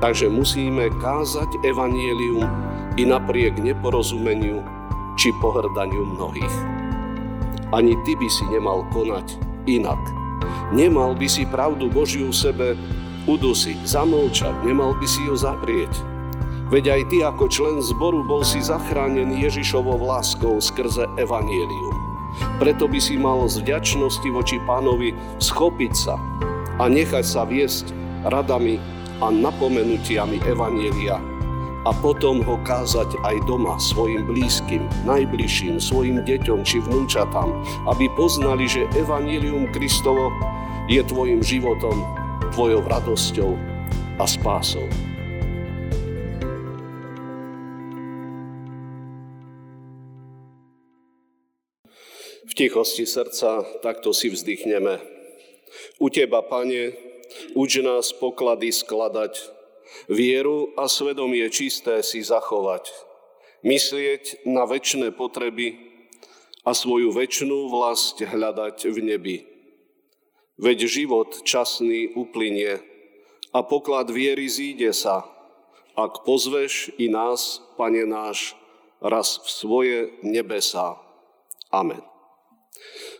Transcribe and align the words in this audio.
Takže 0.00 0.32
musíme 0.32 0.88
kázať 0.96 1.60
evanielium 1.60 2.48
i 2.96 3.04
napriek 3.04 3.60
neporozumeniu 3.60 4.64
či 5.20 5.28
pohrdaniu 5.44 6.16
mnohých. 6.16 6.56
Ani 7.76 7.92
ty 8.08 8.16
by 8.16 8.28
si 8.32 8.48
nemal 8.48 8.88
konať 8.96 9.36
inak. 9.68 10.00
Nemal 10.72 11.12
by 11.12 11.28
si 11.28 11.44
pravdu 11.44 11.92
Božiu 11.92 12.32
sebe 12.32 12.80
udusiť, 13.28 13.84
zamlčať, 13.84 14.64
nemal 14.64 14.96
by 14.96 15.04
si 15.04 15.20
ju 15.28 15.36
zaprieť. 15.36 15.92
Veď 16.72 16.96
aj 16.96 17.02
ty 17.12 17.16
ako 17.20 17.44
člen 17.50 17.76
zboru 17.82 18.24
bol 18.24 18.40
si 18.40 18.62
zachránený 18.62 19.42
Ježišovou 19.52 20.00
láskou 20.00 20.62
skrze 20.62 21.04
evanielium. 21.20 21.94
Preto 22.62 22.88
by 22.88 22.96
si 23.02 23.18
mal 23.18 23.44
z 23.50 23.60
vďačnosti 23.66 24.28
voči 24.32 24.56
pánovi 24.64 25.12
schopiť 25.42 25.92
sa 25.92 26.16
a 26.78 26.88
nechať 26.88 27.26
sa 27.26 27.42
viesť 27.44 27.92
radami 28.24 28.78
a 29.20 29.28
napomenutiami 29.28 30.40
Evanielia 30.48 31.20
a 31.88 31.96
potom 31.96 32.44
ho 32.44 32.60
kázať 32.60 33.16
aj 33.24 33.36
doma 33.48 33.80
svojim 33.80 34.28
blízkym, 34.28 34.84
najbližším, 35.08 35.80
svojim 35.80 36.20
deťom 36.28 36.60
či 36.60 36.76
vnúčatám, 36.84 37.48
aby 37.88 38.04
poznali, 38.20 38.68
že 38.68 38.84
Evangelium 38.92 39.64
Kristovo 39.72 40.28
je 40.92 41.00
tvojim 41.00 41.40
životom, 41.40 42.04
tvojou 42.52 42.84
radosťou 42.84 43.56
a 44.20 44.24
spásou. 44.28 44.84
V 52.44 52.52
tichosti 52.52 53.08
srdca 53.08 53.64
takto 53.80 54.12
si 54.12 54.28
vzdychneme. 54.28 55.00
U 56.02 56.12
Teba, 56.12 56.44
Pane, 56.44 57.09
uč 57.54 57.80
nás 57.80 58.12
poklady 58.16 58.72
skladať 58.72 59.60
Vieru 60.06 60.70
a 60.78 60.86
svedomie 60.86 61.46
čisté 61.50 62.02
si 62.06 62.22
zachovať, 62.22 62.94
myslieť 63.66 64.46
na 64.46 64.62
väčšie 64.64 65.10
potreby 65.10 65.76
a 66.62 66.70
svoju 66.70 67.10
väčšnú 67.10 67.68
vlast 67.70 68.22
hľadať 68.22 68.86
v 68.86 68.98
nebi. 69.02 69.36
Veď 70.60 70.86
život 70.86 71.42
časný 71.42 72.12
uplynie 72.14 72.84
a 73.50 73.58
poklad 73.64 74.12
viery 74.12 74.46
zíde 74.46 74.92
sa, 74.92 75.24
ak 75.96 76.22
pozveš 76.22 76.92
i 77.00 77.10
nás, 77.10 77.64
Pane 77.74 78.04
náš, 78.04 78.54
raz 79.00 79.40
v 79.40 79.48
svoje 79.48 79.98
nebesa. 80.20 81.00
Amen. 81.72 82.04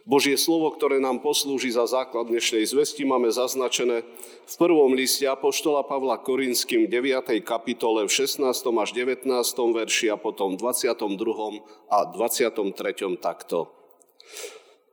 Božie 0.09 0.41
slovo, 0.41 0.73
ktoré 0.73 0.97
nám 0.97 1.21
poslúži 1.21 1.69
za 1.69 1.85
základ 1.85 2.33
dnešnej 2.33 2.65
zvesti, 2.65 3.05
máme 3.05 3.29
zaznačené 3.29 4.01
v 4.49 4.55
prvom 4.57 4.97
liste 4.97 5.29
Apoštola 5.29 5.85
Pavla 5.85 6.17
Korinským 6.17 6.89
9. 6.89 7.45
kapitole 7.45 8.09
v 8.09 8.13
16. 8.13 8.41
až 8.81 8.91
19. 8.97 9.29
verši 9.53 10.09
a 10.09 10.17
potom 10.17 10.57
v 10.57 10.73
22. 10.73 11.61
a 11.93 11.99
23. 12.17 13.21
takto. 13.21 13.69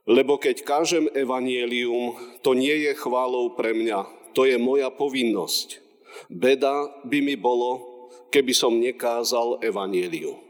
Lebo 0.04 0.36
keď 0.36 0.64
kážem 0.64 1.08
evanielium, 1.16 2.16
to 2.44 2.52
nie 2.52 2.88
je 2.88 2.92
chválou 2.92 3.56
pre 3.56 3.72
mňa, 3.72 4.32
to 4.36 4.44
je 4.44 4.60
moja 4.60 4.92
povinnosť. 4.92 5.80
Beda 6.28 6.84
by 7.08 7.18
mi 7.24 7.36
bolo, 7.36 7.80
keby 8.28 8.52
som 8.52 8.76
nekázal 8.76 9.64
evanielium 9.64 10.47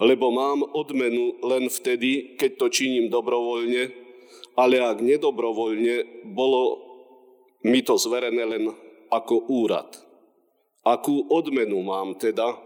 lebo 0.00 0.28
mám 0.28 0.64
odmenu 0.64 1.40
len 1.44 1.72
vtedy, 1.72 2.36
keď 2.36 2.50
to 2.56 2.66
činím 2.68 3.08
dobrovoľne, 3.08 3.92
ale 4.56 4.76
ak 4.80 5.00
nedobrovoľne, 5.00 6.28
bolo 6.36 6.80
mi 7.64 7.80
to 7.80 7.96
zverené 7.96 8.44
len 8.44 8.64
ako 9.08 9.48
úrad. 9.48 9.88
Akú 10.84 11.28
odmenu 11.28 11.80
mám 11.84 12.16
teda, 12.16 12.56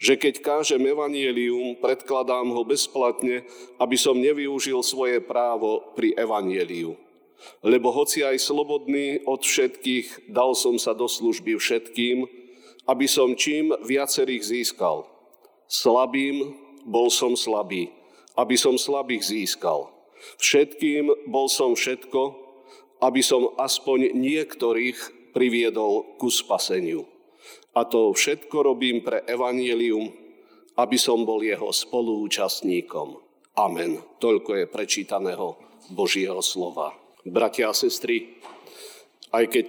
že 0.00 0.16
keď 0.16 0.40
kážem 0.40 0.80
evanielium, 0.80 1.76
predkladám 1.76 2.52
ho 2.56 2.62
bezplatne, 2.64 3.44
aby 3.76 3.96
som 4.00 4.16
nevyužil 4.16 4.80
svoje 4.80 5.20
právo 5.20 5.92
pri 5.92 6.16
evanieliu. 6.16 6.96
Lebo 7.64 7.88
hoci 7.88 8.20
aj 8.20 8.36
slobodný 8.40 9.24
od 9.24 9.40
všetkých, 9.44 10.32
dal 10.32 10.52
som 10.52 10.76
sa 10.76 10.92
do 10.92 11.08
služby 11.08 11.56
všetkým, 11.56 12.28
aby 12.88 13.06
som 13.08 13.36
čím 13.36 13.72
viacerých 13.84 14.44
získal– 14.44 15.04
Slabým 15.70 16.58
bol 16.82 17.14
som 17.14 17.38
slabý, 17.38 17.94
aby 18.34 18.58
som 18.58 18.74
slabých 18.74 19.22
získal. 19.22 19.86
Všetkým 20.42 21.30
bol 21.30 21.46
som 21.46 21.78
všetko, 21.78 22.34
aby 22.98 23.22
som 23.22 23.54
aspoň 23.54 24.18
niektorých 24.18 25.30
priviedol 25.30 26.18
ku 26.18 26.26
spaseniu. 26.26 27.06
A 27.78 27.86
to 27.86 28.10
všetko 28.10 28.66
robím 28.66 29.06
pre 29.06 29.22
evanielium, 29.30 30.10
aby 30.74 30.98
som 30.98 31.22
bol 31.22 31.38
jeho 31.38 31.70
spolúčastníkom. 31.70 33.22
Amen. 33.54 34.02
Toľko 34.18 34.50
je 34.58 34.64
prečítaného 34.66 35.54
Božieho 35.94 36.42
slova. 36.42 36.98
Bratia 37.22 37.70
a 37.70 37.76
sestry, 37.76 38.42
aj 39.30 39.44
keď 39.46 39.66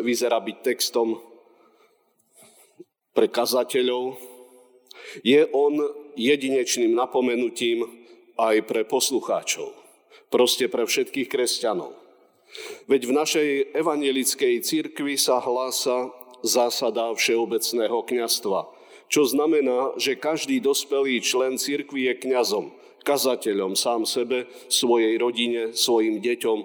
vyzerá 0.00 0.40
byť 0.40 0.56
textom 0.64 1.20
pre 3.12 3.28
kazateľov, 3.28 4.35
je 5.22 5.46
on 5.52 5.74
jedinečným 6.16 6.96
napomenutím 6.96 7.86
aj 8.36 8.64
pre 8.68 8.82
poslucháčov, 8.84 9.72
proste 10.28 10.68
pre 10.68 10.84
všetkých 10.84 11.28
kresťanov. 11.28 11.92
Veď 12.86 13.10
v 13.10 13.16
našej 13.16 13.48
evangelickej 13.74 14.62
cirkvi 14.62 15.18
sa 15.18 15.42
hlása 15.42 16.14
zásada 16.46 17.10
všeobecného 17.12 18.06
kňastva, 18.06 18.60
čo 19.06 19.22
znamená, 19.26 19.94
že 19.98 20.18
každý 20.18 20.58
dospelý 20.58 21.22
člen 21.22 21.58
cirkvi 21.58 22.10
je 22.10 22.14
kňazom, 22.26 22.74
kazateľom 23.06 23.78
sám 23.78 24.02
sebe, 24.02 24.50
svojej 24.66 25.14
rodine, 25.18 25.70
svojim 25.74 26.18
deťom, 26.18 26.58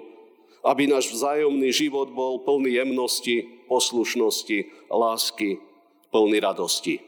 aby 0.66 0.90
náš 0.90 1.10
vzájomný 1.14 1.70
život 1.74 2.10
bol 2.10 2.42
plný 2.42 2.78
jemnosti, 2.82 3.66
poslušnosti, 3.66 4.90
lásky, 4.90 5.58
plný 6.10 6.38
radosti. 6.42 7.02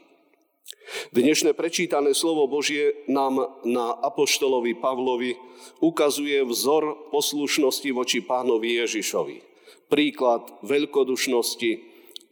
Dnešné 1.15 1.53
prečítané 1.53 2.17
slovo 2.17 2.49
Božie 2.49 3.05
nám 3.05 3.61
na 3.63 3.93
apoštolovi 3.93 4.75
Pavlovi 4.75 5.37
ukazuje 5.79 6.41
vzor 6.43 7.13
poslušnosti 7.13 7.89
voči 7.95 8.19
pánovi 8.19 8.81
Ježišovi. 8.83 9.37
Príklad 9.87 10.43
veľkodušnosti 10.65 11.71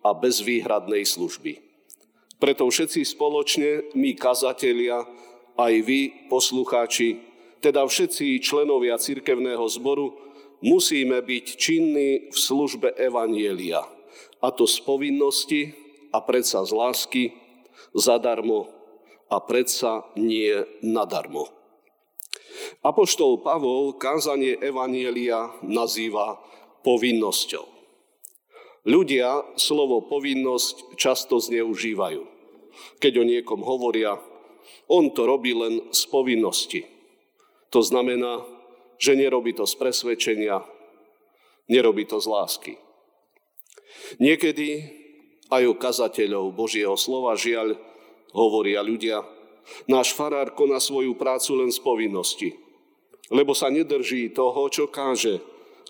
a 0.03 0.09
bezvýhradnej 0.17 1.05
služby. 1.07 1.63
Preto 2.41 2.67
všetci 2.67 3.07
spoločne, 3.07 3.95
my 3.95 4.17
kazatelia, 4.19 5.05
aj 5.55 5.73
vy, 5.85 6.27
poslucháči, 6.27 7.23
teda 7.63 7.87
všetci 7.87 8.43
členovia 8.43 8.99
cirkevného 8.99 9.63
zboru, 9.69 10.17
musíme 10.59 11.23
byť 11.23 11.45
činní 11.55 12.33
v 12.33 12.35
službe 12.35 12.99
Evanielia. 12.99 13.85
A 14.43 14.51
to 14.51 14.67
z 14.67 14.81
povinnosti 14.83 15.61
a 16.11 16.19
predsa 16.19 16.67
z 16.67 16.75
lásky, 16.75 17.42
zadarmo 17.95 18.69
a 19.29 19.41
predsa 19.41 20.05
nie 20.19 20.53
nadarmo. 20.85 21.49
Apoštol 22.85 23.41
Pavol 23.41 23.97
kázanie 23.97 24.55
Evanielia 24.61 25.57
nazýva 25.65 26.37
povinnosťou. 26.85 27.65
Ľudia 28.83 29.55
slovo 29.55 30.03
povinnosť 30.05 30.99
často 30.99 31.39
zneužívajú. 31.39 32.27
Keď 32.99 33.13
o 33.15 33.23
niekom 33.23 33.63
hovoria, 33.63 34.19
on 34.91 35.15
to 35.15 35.23
robí 35.23 35.55
len 35.55 35.87
z 35.95 36.03
povinnosti. 36.11 36.81
To 37.71 37.79
znamená, 37.79 38.43
že 38.99 39.15
nerobí 39.15 39.55
to 39.55 39.63
z 39.63 39.73
presvedčenia, 39.79 40.61
nerobí 41.71 42.03
to 42.05 42.19
z 42.19 42.27
lásky. 42.27 42.73
Niekedy 44.19 45.02
aj 45.51 45.63
o 45.67 45.73
kazateľov 45.75 46.55
Božieho 46.55 46.95
slova 46.95 47.35
žiaľ 47.35 47.75
hovoria 48.31 48.83
ľudia. 48.83 49.23
Náš 49.87 50.11
farár 50.15 50.51
koná 50.55 50.79
svoju 50.79 51.15
prácu 51.15 51.63
len 51.63 51.71
z 51.71 51.79
povinnosti, 51.79 52.49
lebo 53.31 53.55
sa 53.55 53.71
nedrží 53.71 54.31
toho, 54.35 54.67
čo 54.67 54.91
káže 54.91 55.39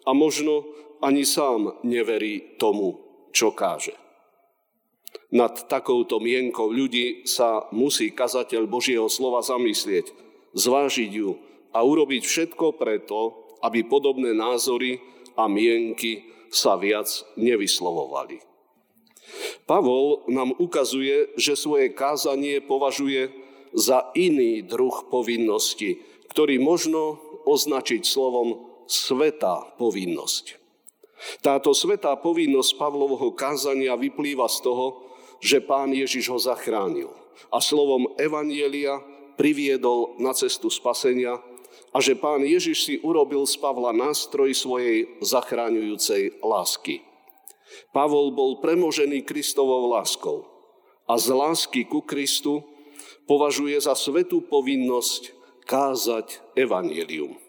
a 0.06 0.14
možno 0.14 0.66
ani 1.02 1.26
sám 1.26 1.84
neverí 1.84 2.56
tomu, 2.62 3.02
čo 3.34 3.52
káže. 3.52 3.98
Nad 5.34 5.66
takouto 5.66 6.22
mienkou 6.22 6.70
ľudí 6.70 7.26
sa 7.26 7.66
musí 7.74 8.14
kazateľ 8.14 8.70
Božieho 8.70 9.10
slova 9.10 9.42
zamyslieť, 9.42 10.14
zvážiť 10.54 11.12
ju 11.12 11.34
a 11.74 11.82
urobiť 11.82 12.22
všetko 12.22 12.78
preto, 12.78 13.50
aby 13.66 13.82
podobné 13.82 14.38
názory 14.38 15.02
a 15.34 15.50
mienky 15.50 16.30
sa 16.54 16.78
viac 16.78 17.10
nevyslovovali. 17.34 18.53
Pavol 19.64 20.28
nám 20.28 20.52
ukazuje, 20.60 21.32
že 21.40 21.56
svoje 21.56 21.96
kázanie 21.96 22.60
považuje 22.60 23.32
za 23.74 24.12
iný 24.14 24.62
druh 24.62 25.08
povinnosti, 25.08 26.04
ktorý 26.30 26.60
možno 26.60 27.18
označiť 27.48 28.02
slovom 28.04 28.70
sveta 28.86 29.76
povinnosť. 29.80 30.60
Táto 31.40 31.72
svetá 31.72 32.14
povinnosť 32.20 32.76
Pavlovho 32.76 33.32
kázania 33.32 33.96
vyplýva 33.96 34.52
z 34.52 34.60
toho, 34.60 34.86
že 35.40 35.64
pán 35.64 35.96
Ježiš 35.96 36.28
ho 36.32 36.40
zachránil 36.40 37.12
a 37.48 37.64
slovom 37.64 38.12
Evanielia 38.20 39.00
priviedol 39.40 40.20
na 40.20 40.36
cestu 40.36 40.68
spasenia 40.68 41.40
a 41.96 41.98
že 42.04 42.20
pán 42.20 42.44
Ježiš 42.44 42.78
si 42.86 42.96
urobil 43.00 43.48
z 43.48 43.56
Pavla 43.58 43.96
nástroj 43.96 44.52
svojej 44.52 45.20
zachráňujúcej 45.24 46.44
lásky. 46.44 47.13
Pavol 47.92 48.34
bol 48.34 48.62
premožený 48.62 49.26
Kristovou 49.26 49.90
láskou 49.92 50.46
a 51.08 51.20
z 51.20 51.34
lásky 51.34 51.86
ku 51.86 52.02
Kristu 52.04 52.64
považuje 53.28 53.80
za 53.80 53.96
svetú 53.96 54.44
povinnosť 54.44 55.36
kázať 55.64 56.44
evanielium. 56.60 57.40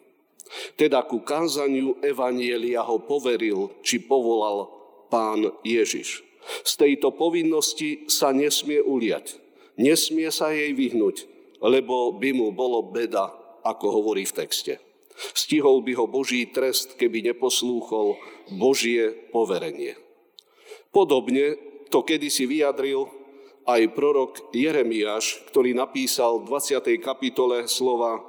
Teda 0.78 1.02
ku 1.02 1.24
kázaniu 1.24 1.98
evanielia 2.04 2.84
ho 2.86 3.02
poveril, 3.02 3.74
či 3.82 4.02
povolal 4.04 4.70
pán 5.10 5.50
Ježiš. 5.66 6.22
Z 6.62 6.72
tejto 6.76 7.16
povinnosti 7.16 8.04
sa 8.06 8.30
nesmie 8.30 8.78
uliať. 8.78 9.40
Nesmie 9.80 10.28
sa 10.30 10.54
jej 10.54 10.70
vyhnúť, 10.76 11.26
lebo 11.58 12.14
by 12.14 12.30
mu 12.36 12.52
bolo 12.54 12.84
beda, 12.92 13.32
ako 13.64 13.86
hovorí 14.02 14.28
v 14.28 14.36
texte. 14.44 14.78
Stihol 15.14 15.82
by 15.82 15.94
ho 15.98 16.06
Boží 16.10 16.46
trest, 16.50 16.98
keby 16.98 17.34
neposlúchol 17.34 18.18
Božie 18.54 19.30
poverenie. 19.32 20.03
Podobne 20.94 21.58
to 21.90 22.06
kedysi 22.06 22.46
vyjadril 22.46 23.10
aj 23.66 23.82
prorok 23.98 24.54
Jeremiáš, 24.54 25.42
ktorý 25.50 25.74
napísal 25.74 26.38
v 26.38 26.54
20. 26.54 27.02
kapitole 27.02 27.66
slova 27.66 28.22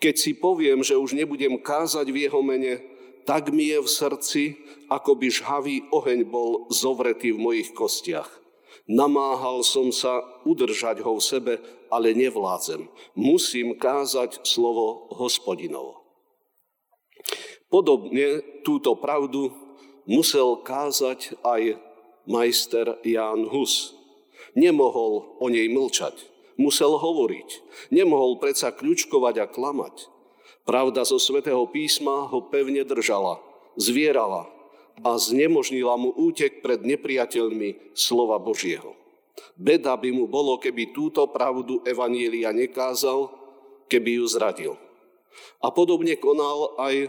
Keď 0.00 0.14
si 0.16 0.32
poviem, 0.32 0.80
že 0.80 0.96
už 0.96 1.12
nebudem 1.12 1.60
kázať 1.60 2.08
v 2.08 2.24
jeho 2.24 2.40
mene, 2.40 2.80
tak 3.28 3.52
mi 3.52 3.68
je 3.68 3.84
v 3.84 3.88
srdci, 3.90 4.42
ako 4.88 5.20
by 5.20 5.28
žhavý 5.28 5.76
oheň 5.92 6.24
bol 6.24 6.64
zovretý 6.72 7.36
v 7.36 7.42
mojich 7.44 7.76
kostiach. 7.76 8.30
Namáhal 8.88 9.60
som 9.60 9.92
sa 9.92 10.24
udržať 10.48 11.04
ho 11.04 11.20
v 11.20 11.20
sebe, 11.20 11.54
ale 11.92 12.16
nevládzem. 12.16 12.88
Musím 13.12 13.76
kázať 13.76 14.48
slovo 14.48 15.12
hospodinovo. 15.12 16.00
Podobne 17.68 18.40
túto 18.64 18.96
pravdu 18.96 19.52
musel 20.08 20.64
kázať 20.64 21.36
aj 21.44 21.76
majster 22.28 23.00
Ján 23.02 23.48
Hus, 23.48 23.98
Nemohol 24.58 25.38
o 25.38 25.46
nej 25.46 25.68
mlčať. 25.68 26.18
Musel 26.58 26.98
hovoriť. 26.98 27.48
Nemohol 27.94 28.42
predsa 28.42 28.74
kľúčkovať 28.74 29.34
a 29.38 29.46
klamať. 29.46 30.10
Pravda 30.66 31.06
zo 31.06 31.22
svätého 31.22 31.62
písma 31.70 32.28
ho 32.28 32.44
pevne 32.50 32.82
držala, 32.84 33.40
zvierala 33.78 34.50
a 35.06 35.14
znemožnila 35.14 35.94
mu 35.94 36.10
útek 36.10 36.60
pred 36.60 36.82
nepriateľmi 36.82 37.94
slova 37.94 38.42
Božieho. 38.42 38.98
Beda 39.54 39.94
by 39.94 40.10
mu 40.10 40.26
bolo, 40.26 40.58
keby 40.58 40.90
túto 40.90 41.22
pravdu 41.30 41.78
Evanília 41.86 42.50
nekázal, 42.50 43.30
keby 43.86 44.18
ju 44.18 44.26
zradil. 44.26 44.74
A 45.62 45.70
podobne 45.70 46.18
konal 46.18 46.74
aj 46.82 47.06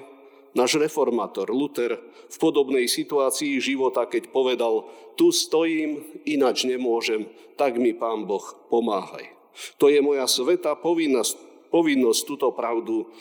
náš 0.58 0.78
reformátor 0.78 1.50
Luther 1.50 2.00
v 2.30 2.38
podobnej 2.38 2.86
situácii 2.86 3.58
života, 3.62 4.06
keď 4.06 4.30
povedal, 4.34 4.88
tu 5.20 5.34
stojím, 5.34 6.04
inač 6.24 6.64
nemôžem, 6.64 7.28
tak 7.60 7.76
mi 7.76 7.92
Pán 7.92 8.24
Boh 8.24 8.44
pomáhaj. 8.72 9.30
To 9.82 9.92
je 9.92 10.00
moja 10.00 10.26
sveta 10.30 10.80
povinnosť, 10.80 11.70
povinnosť 11.74 12.22
túto 12.24 12.48
pravdu 12.56 13.12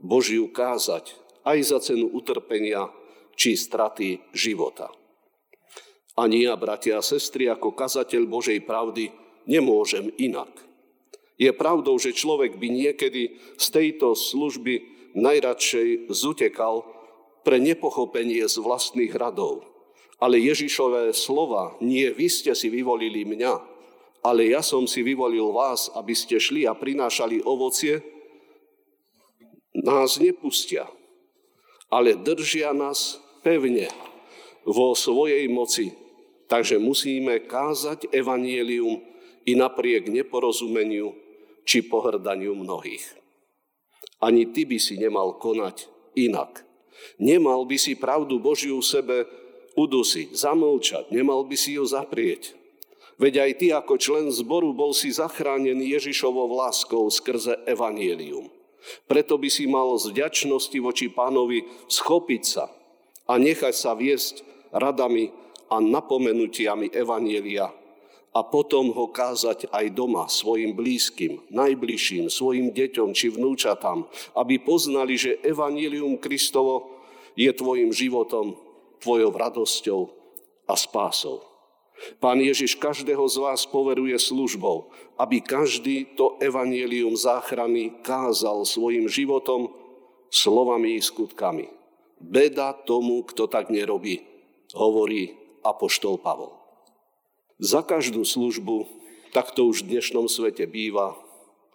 Božiu 0.00 0.50
kázať, 0.50 1.14
aj 1.46 1.58
za 1.62 1.78
cenu 1.80 2.10
utrpenia 2.10 2.90
či 3.38 3.54
straty 3.54 4.20
života. 4.34 4.90
Ani 6.14 6.46
ja, 6.46 6.54
bratia 6.54 7.02
a 7.02 7.06
sestry, 7.06 7.50
ako 7.50 7.74
kazateľ 7.74 8.22
Božej 8.30 8.62
pravdy, 8.62 9.10
nemôžem 9.50 10.14
inak. 10.18 10.50
Je 11.34 11.50
pravdou, 11.50 11.98
že 11.98 12.14
človek 12.14 12.54
by 12.62 12.70
niekedy 12.70 13.34
z 13.58 13.66
tejto 13.74 14.14
služby 14.14 14.86
najradšej 15.14 16.10
zutekal 16.10 16.82
pre 17.46 17.62
nepochopenie 17.62 18.42
z 18.44 18.56
vlastných 18.58 19.14
radov. 19.14 19.62
Ale 20.18 20.38
Ježišové 20.38 21.10
slova, 21.14 21.74
nie 21.82 22.10
vy 22.10 22.30
ste 22.30 22.54
si 22.54 22.70
vyvolili 22.70 23.26
mňa, 23.26 23.54
ale 24.24 24.48
ja 24.50 24.64
som 24.64 24.88
si 24.88 25.04
vyvolil 25.04 25.52
vás, 25.52 25.92
aby 25.92 26.16
ste 26.16 26.40
šli 26.40 26.64
a 26.64 26.72
prinášali 26.72 27.44
ovocie, 27.44 28.00
nás 29.74 30.16
nepustia, 30.16 30.88
ale 31.92 32.16
držia 32.16 32.72
nás 32.72 33.20
pevne 33.44 33.90
vo 34.64 34.96
svojej 34.96 35.44
moci. 35.50 35.92
Takže 36.44 36.76
musíme 36.80 37.44
kázať 37.44 38.12
evanielium 38.12 39.00
i 39.44 39.52
napriek 39.56 40.08
neporozumeniu 40.08 41.12
či 41.64 41.84
pohrdaniu 41.84 42.52
mnohých. 42.56 43.23
Ani 44.24 44.48
ty 44.48 44.64
by 44.64 44.80
si 44.80 44.96
nemal 44.96 45.36
konať 45.36 45.92
inak. 46.16 46.64
Nemal 47.20 47.68
by 47.68 47.76
si 47.76 47.92
pravdu 47.92 48.40
Božiu 48.40 48.80
v 48.80 48.88
sebe 48.88 49.16
udusiť, 49.76 50.32
zamlčať, 50.32 51.12
nemal 51.12 51.44
by 51.44 51.52
si 51.52 51.76
ju 51.76 51.84
zaprieť. 51.84 52.56
Veď 53.20 53.46
aj 53.46 53.52
ty 53.60 53.66
ako 53.70 53.94
člen 54.00 54.26
zboru 54.32 54.72
bol 54.72 54.96
si 54.96 55.12
zachránený 55.12 55.92
Ježišovou 56.00 56.50
láskou 56.50 57.06
skrze 57.12 57.62
evanielium. 57.68 58.48
Preto 59.06 59.36
by 59.36 59.48
si 59.52 59.68
mal 59.68 59.92
z 60.00 60.10
vďačnosti 60.10 60.78
voči 60.80 61.06
pánovi 61.12 61.68
schopiť 61.86 62.42
sa 62.42 62.72
a 63.28 63.32
nechať 63.36 63.74
sa 63.76 63.92
viesť 63.92 64.42
radami 64.72 65.30
a 65.68 65.78
napomenutiami 65.78 66.92
evanielia 66.92 67.83
a 68.34 68.42
potom 68.42 68.90
ho 68.90 69.06
kázať 69.06 69.70
aj 69.70 69.94
doma 69.94 70.26
svojim 70.26 70.74
blízkym, 70.74 71.38
najbližším, 71.54 72.26
svojim 72.26 72.74
deťom 72.74 73.14
či 73.14 73.30
vnúčatám, 73.30 74.10
aby 74.34 74.58
poznali, 74.58 75.14
že 75.14 75.38
Evangelium 75.46 76.18
Kristovo 76.18 76.98
je 77.38 77.46
tvojim 77.54 77.94
životom, 77.94 78.58
tvojou 78.98 79.30
radosťou 79.30 80.00
a 80.66 80.74
spásou. 80.74 81.46
Pán 82.18 82.42
Ježiš 82.42 82.74
každého 82.74 83.22
z 83.30 83.36
vás 83.38 83.62
poveruje 83.70 84.18
službou, 84.18 84.90
aby 85.14 85.38
každý 85.38 86.18
to 86.18 86.34
evanielium 86.42 87.14
záchrany 87.14 88.02
kázal 88.02 88.66
svojim 88.66 89.06
životom, 89.06 89.70
slovami 90.26 90.98
i 90.98 91.00
skutkami. 91.02 91.70
Beda 92.18 92.74
tomu, 92.74 93.22
kto 93.22 93.46
tak 93.46 93.70
nerobí, 93.70 94.26
hovorí 94.74 95.38
apoštol 95.62 96.18
Pavol. 96.18 96.63
Za 97.62 97.86
každú 97.86 98.26
službu, 98.26 98.90
tak 99.30 99.54
to 99.54 99.70
už 99.70 99.86
v 99.86 99.94
dnešnom 99.94 100.26
svete 100.26 100.66
býva, 100.66 101.14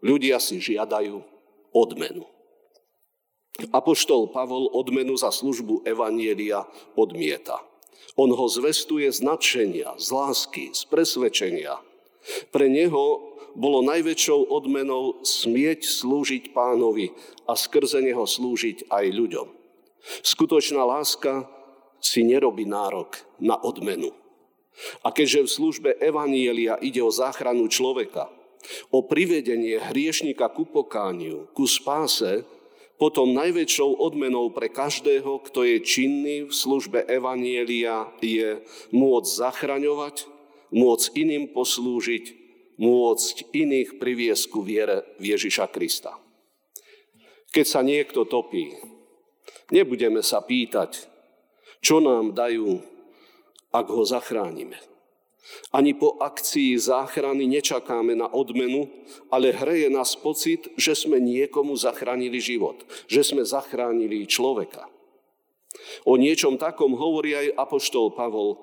ľudia 0.04 0.36
si 0.44 0.60
žiadajú 0.60 1.24
odmenu. 1.72 2.28
Apoštol 3.72 4.32
Pavol 4.32 4.72
odmenu 4.76 5.16
za 5.16 5.32
službu 5.32 5.88
Evanielia 5.88 6.68
odmieta. 7.00 7.64
On 8.20 8.28
ho 8.28 8.46
zvestuje 8.52 9.08
z 9.08 9.24
nadšenia, 9.24 9.96
z 9.96 10.08
lásky, 10.12 10.76
z 10.76 10.84
presvedčenia. 10.88 11.80
Pre 12.52 12.68
neho 12.68 13.36
bolo 13.56 13.80
najväčšou 13.84 14.52
odmenou 14.52 15.24
smieť 15.24 15.88
slúžiť 15.88 16.52
pánovi 16.52 17.16
a 17.48 17.56
skrze 17.56 18.04
neho 18.04 18.28
slúžiť 18.28 18.92
aj 18.92 19.06
ľuďom. 19.16 19.48
Skutočná 20.28 20.84
láska 20.84 21.48
si 22.04 22.28
nerobí 22.28 22.68
nárok 22.68 23.20
na 23.40 23.56
odmenu. 23.60 24.12
A 25.04 25.12
keďže 25.12 25.46
v 25.46 25.54
službe 25.54 25.90
Evanielia 26.00 26.80
ide 26.80 27.04
o 27.04 27.12
záchranu 27.12 27.68
človeka, 27.68 28.32
o 28.92 29.04
privedenie 29.04 29.80
hriešnika 29.80 30.52
ku 30.52 30.68
pokániu, 30.68 31.48
ku 31.56 31.68
spáse, 31.68 32.44
potom 33.00 33.32
najväčšou 33.32 33.96
odmenou 33.96 34.52
pre 34.52 34.68
každého, 34.68 35.40
kto 35.48 35.64
je 35.64 35.78
činný 35.80 36.38
v 36.48 36.52
službe 36.52 37.08
Evanielia, 37.08 38.12
je 38.20 38.60
môcť 38.92 39.30
zachraňovať, 39.40 40.28
môcť 40.76 41.06
iným 41.16 41.56
poslúžiť, 41.56 42.26
môcť 42.76 43.36
iných 43.56 43.90
priviesť 44.04 44.44
ku 44.52 44.60
viere 44.64 45.08
Ježiša 45.20 45.72
Krista. 45.72 46.20
Keď 47.56 47.66
sa 47.66 47.82
niekto 47.82 48.28
topí, 48.28 48.76
nebudeme 49.72 50.20
sa 50.20 50.44
pýtať, 50.44 51.08
čo 51.80 52.04
nám 52.04 52.36
dajú 52.36 52.84
ak 53.70 53.88
ho 53.90 54.04
zachránime. 54.06 54.78
Ani 55.74 55.98
po 55.98 56.18
akcii 56.22 56.78
záchrany 56.78 57.50
nečakáme 57.50 58.14
na 58.14 58.30
odmenu, 58.30 58.90
ale 59.34 59.50
hreje 59.50 59.90
nás 59.90 60.14
pocit, 60.14 60.70
že 60.78 60.94
sme 60.94 61.18
niekomu 61.18 61.74
zachránili 61.74 62.38
život, 62.38 62.86
že 63.10 63.26
sme 63.26 63.42
zachránili 63.42 64.30
človeka. 64.30 64.86
O 66.06 66.18
niečom 66.18 66.58
takom 66.58 66.94
hovorí 66.98 67.34
aj 67.34 67.56
apoštol 67.58 68.14
Pavol, 68.14 68.62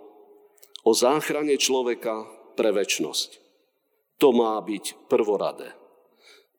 o 0.86 0.90
záchrane 0.94 1.58
človeka 1.58 2.26
pre 2.54 2.70
väčnosť. 2.70 3.42
To 4.22 4.30
má 4.30 4.58
byť 4.62 5.10
prvoradé. 5.10 5.74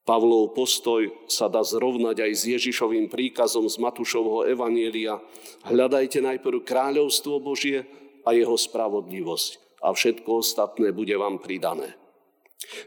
Pavlov 0.07 0.55
postoj 0.55 1.11
sa 1.27 1.51
dá 1.51 1.59
zrovnať 1.67 2.23
aj 2.23 2.31
s 2.31 2.43
Ježišovým 2.47 3.11
príkazom 3.11 3.67
z 3.67 3.75
Matúšovho 3.75 4.47
Evanielia. 4.47 5.19
Hľadajte 5.67 6.23
najprv 6.23 6.63
kráľovstvo 6.63 7.43
Božie 7.43 7.83
a 8.27 8.35
jeho 8.35 8.59
spravodlivosť 8.59 9.79
a 9.79 9.95
všetko 9.95 10.43
ostatné 10.43 10.91
bude 10.91 11.15
vám 11.15 11.39
pridané. 11.39 11.95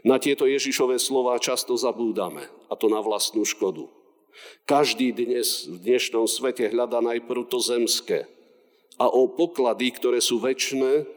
Na 0.05 0.21
tieto 0.21 0.45
Ježišové 0.45 1.01
slova 1.01 1.41
často 1.41 1.73
zabúdame, 1.73 2.45
a 2.69 2.77
to 2.77 2.85
na 2.85 3.01
vlastnú 3.01 3.41
škodu. 3.41 3.89
Každý 4.69 5.09
dnes 5.09 5.65
v 5.65 5.81
dnešnom 5.81 6.29
svete 6.29 6.69
hľadá 6.69 7.01
najprv 7.01 7.49
to 7.49 7.57
zemské. 7.57 8.29
A 9.01 9.09
o 9.09 9.25
poklady, 9.25 9.89
ktoré 9.97 10.21
sú 10.21 10.37
väčšie, 10.37 11.09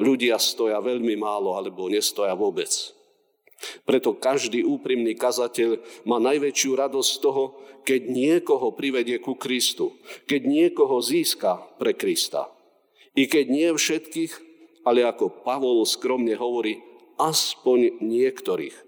ľudia 0.00 0.40
stoja 0.40 0.80
veľmi 0.80 1.18
málo 1.18 1.58
alebo 1.58 1.92
nestoja 1.92 2.32
vôbec. 2.32 2.70
Preto 3.82 4.14
každý 4.14 4.62
úprimný 4.62 5.18
kazateľ 5.18 5.82
má 6.06 6.22
najväčšiu 6.22 6.78
radosť 6.78 7.10
z 7.10 7.18
toho, 7.18 7.44
keď 7.82 8.00
niekoho 8.06 8.70
privedie 8.72 9.18
ku 9.18 9.34
Kristu, 9.34 9.98
keď 10.30 10.40
niekoho 10.46 11.02
získa 11.02 11.58
pre 11.76 11.98
Krista. 11.98 12.46
I 13.18 13.26
keď 13.26 13.44
nie 13.50 13.68
všetkých, 13.74 14.32
ale 14.86 15.02
ako 15.02 15.42
Pavol 15.42 15.82
skromne 15.82 16.38
hovorí, 16.38 16.78
aspoň 17.18 17.98
niektorých. 17.98 18.86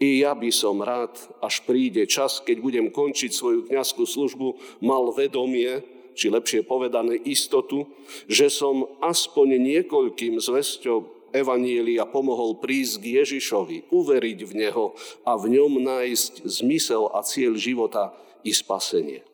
I 0.00 0.24
ja 0.24 0.32
by 0.32 0.48
som 0.48 0.80
rád, 0.80 1.20
až 1.44 1.60
príde 1.68 2.08
čas, 2.08 2.40
keď 2.40 2.56
budem 2.64 2.86
končiť 2.88 3.28
svoju 3.28 3.68
kniazskú 3.68 4.08
službu, 4.08 4.80
mal 4.80 5.12
vedomie, 5.12 5.84
či 6.16 6.32
lepšie 6.32 6.64
povedané 6.64 7.20
istotu, 7.28 7.88
že 8.24 8.48
som 8.48 8.88
aspoň 9.04 9.60
niekoľkým 9.60 10.40
zvesťom 10.40 11.32
Evanielia 11.32 12.04
pomohol 12.04 12.60
prísť 12.60 13.00
k 13.00 13.04
Ježišovi, 13.24 13.88
uveriť 13.88 14.38
v 14.44 14.52
Neho 14.52 14.92
a 15.24 15.36
v 15.40 15.56
ňom 15.56 15.80
nájsť 15.80 16.44
zmysel 16.44 17.08
a 17.08 17.24
cieľ 17.24 17.56
života 17.56 18.12
i 18.44 18.52
spasenie. 18.52 19.24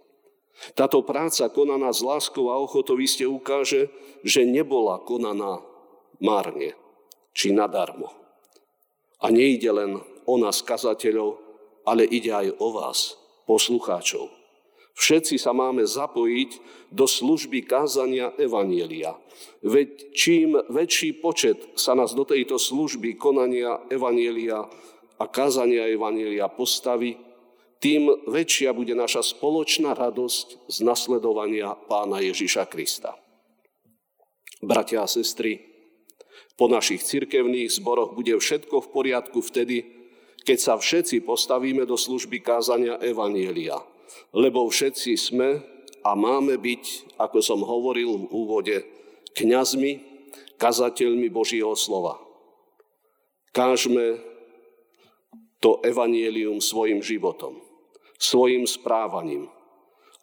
Táto 0.75 1.07
práca 1.07 1.47
konaná 1.49 1.95
s 1.95 2.03
láskou 2.03 2.51
a 2.51 2.59
ochotou 2.59 2.99
iste 2.99 3.27
ukáže, 3.27 3.91
že 4.27 4.43
nebola 4.43 4.99
konaná 5.03 5.63
márne 6.19 6.75
či 7.31 7.55
nadarmo. 7.55 8.11
A 9.23 9.31
nejde 9.31 9.71
len 9.71 10.03
o 10.27 10.35
nás, 10.39 10.63
kazateľov, 10.63 11.39
ale 11.87 12.07
ide 12.07 12.35
aj 12.35 12.49
o 12.59 12.69
vás, 12.75 13.15
poslucháčov. 13.47 14.31
Všetci 14.99 15.39
sa 15.39 15.55
máme 15.55 15.87
zapojiť 15.87 16.51
do 16.91 17.07
služby 17.07 17.63
kázania 17.63 18.35
Evanielia. 18.35 19.15
Veď 19.63 20.11
čím 20.11 20.59
väčší 20.67 21.23
počet 21.23 21.79
sa 21.79 21.95
nás 21.95 22.19
do 22.19 22.27
tejto 22.27 22.59
služby 22.59 23.15
konania 23.15 23.79
Evanielia 23.87 24.67
a 25.23 25.25
kázania 25.31 25.87
Evanielia 25.87 26.51
postaví, 26.51 27.15
tým 27.79 28.11
väčšia 28.27 28.75
bude 28.75 28.95
naša 28.95 29.23
spoločná 29.23 29.95
radosť 29.95 30.67
z 30.67 30.77
nasledovania 30.83 31.79
pána 31.87 32.19
Ježiša 32.19 32.67
Krista. 32.67 33.15
Bratia 34.59 35.07
a 35.07 35.09
sestry, 35.09 35.63
po 36.59 36.67
našich 36.67 37.07
cirkevných 37.07 37.71
zboroch 37.71 38.19
bude 38.19 38.35
všetko 38.35 38.83
v 38.83 38.91
poriadku 38.91 39.39
vtedy, 39.39 39.87
keď 40.43 40.59
sa 40.59 40.75
všetci 40.75 41.23
postavíme 41.23 41.87
do 41.87 41.95
služby 41.95 42.43
kázania 42.43 42.99
Evanielia– 42.99 43.79
lebo 44.33 44.69
všetci 44.69 45.13
sme 45.17 45.61
a 46.05 46.11
máme 46.15 46.57
byť, 46.57 47.17
ako 47.21 47.39
som 47.43 47.61
hovoril 47.61 48.29
v 48.29 48.31
úvode, 48.31 48.77
kňazmi, 49.37 50.05
kazateľmi 50.59 51.29
Božieho 51.31 51.75
slova. 51.75 52.19
Kážme 53.55 54.21
to 55.59 55.83
evanielium 55.83 56.63
svojim 56.63 57.03
životom, 57.03 57.59
svojim 58.19 58.67
správaním, 58.67 59.49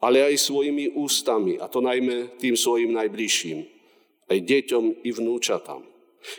ale 0.04 0.22
aj 0.22 0.36
svojimi 0.38 0.94
ústami, 0.94 1.58
a 1.58 1.72
to 1.72 1.80
najmä 1.82 2.36
tým 2.38 2.54
svojim 2.54 2.94
najbližším, 2.94 3.64
aj 4.30 4.40
deťom 4.44 5.08
i 5.08 5.10
vnúčatám. 5.16 5.82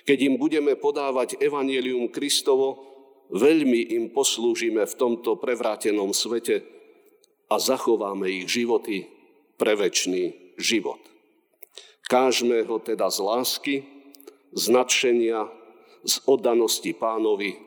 Keď 0.05 0.19
im 0.23 0.35
budeme 0.37 0.77
podávať 0.77 1.41
evanielium 1.41 2.13
Kristovo, 2.13 2.85
veľmi 3.33 3.97
im 3.97 4.05
poslúžime 4.13 4.87
v 4.87 4.95
tomto 4.95 5.39
prevrátenom 5.41 6.15
svete, 6.15 6.77
a 7.47 7.63
zachováme 7.63 8.27
ich 8.27 8.51
životy 8.51 9.07
pre 9.55 9.79
väčší 9.79 10.55
život. 10.59 10.99
Kážme 12.07 12.63
ho 12.67 12.79
teda 12.79 13.11
z 13.11 13.19
lásky, 13.23 13.77
z 14.55 14.65
nadšenia, 14.71 15.51
z 16.07 16.15
oddanosti 16.27 16.95
pánovi 16.95 17.59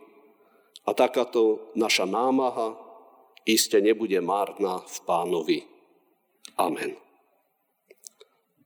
a 0.87 0.95
takáto 0.95 1.71
naša 1.75 2.07
námaha 2.07 2.75
iste 3.49 3.81
nebude 3.81 4.21
márna 4.21 4.81
v 4.85 4.97
pánovi. 5.03 5.59
Amen. 6.61 6.93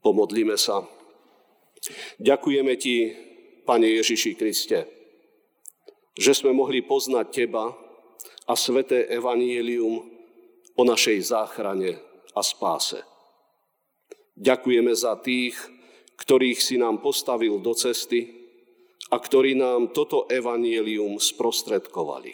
Pomodlíme 0.03 0.59
sa. 0.59 0.83
Ďakujeme 2.19 2.73
ti, 2.75 3.15
Pane 3.63 3.87
Ježiši 4.03 4.35
Kriste, 4.35 4.79
že 6.19 6.31
sme 6.35 6.51
mohli 6.51 6.83
poznať 6.83 7.25
Teba 7.31 7.71
a 8.43 8.53
sveté 8.59 9.07
evanielium, 9.07 10.13
o 10.73 10.83
našej 10.83 11.21
záchrane 11.21 12.01
a 12.33 12.41
spáse. 12.41 13.05
Ďakujeme 14.33 14.89
za 14.97 15.13
tých, 15.21 15.53
ktorých 16.17 16.57
si 16.57 16.81
nám 16.81 17.05
postavil 17.05 17.61
do 17.61 17.77
cesty 17.77 18.33
a 19.13 19.21
ktorí 19.21 19.53
nám 19.53 19.93
toto 19.93 20.25
evanielium 20.25 21.21
sprostredkovali. 21.21 22.33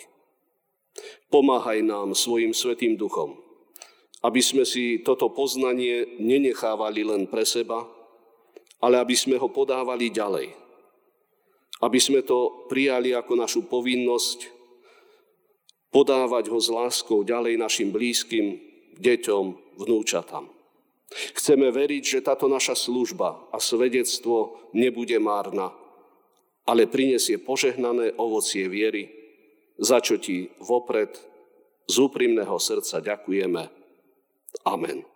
Pomáhaj 1.30 1.86
nám 1.86 2.18
svojim 2.18 2.52
svetým 2.52 2.98
duchom, 2.98 3.38
aby 4.26 4.42
sme 4.42 4.66
si 4.66 5.00
toto 5.06 5.30
poznanie 5.30 6.18
nenechávali 6.18 7.06
len 7.06 7.30
pre 7.30 7.46
seba, 7.46 7.86
ale 8.82 9.00
aby 9.00 9.16
sme 9.16 9.38
ho 9.38 9.48
podávali 9.52 10.10
ďalej. 10.10 10.56
Aby 11.80 12.00
sme 12.02 12.26
to 12.26 12.68
prijali 12.68 13.16
ako 13.16 13.34
našu 13.40 13.62
povinnosť 13.72 14.60
podávať 15.90 16.54
ho 16.54 16.60
s 16.62 16.70
láskou 16.70 17.26
ďalej 17.26 17.58
našim 17.58 17.90
blízkym, 17.90 18.60
deťom, 19.00 19.46
vnúčatám. 19.80 20.46
Chceme 21.10 21.74
veriť, 21.74 22.04
že 22.06 22.26
táto 22.26 22.46
naša 22.46 22.78
služba 22.78 23.50
a 23.50 23.58
svedectvo 23.58 24.70
nebude 24.78 25.18
márna, 25.18 25.74
ale 26.70 26.86
prinesie 26.86 27.42
požehnané 27.42 28.14
ovocie 28.22 28.70
viery, 28.70 29.10
za 29.80 30.04
čo 30.04 30.20
ti 30.20 30.52
vopred 30.60 31.16
z 31.90 31.96
úprimného 31.98 32.60
srdca 32.60 33.02
ďakujeme. 33.02 33.64
Amen. 34.68 35.08